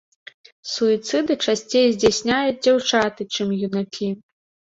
Суіцыды 0.75 1.33
часцей 1.45 1.85
здзяйсняюць 1.97 2.57
дзяўчаты, 2.65 3.29
чым 3.37 3.47
юнакі. 3.71 4.09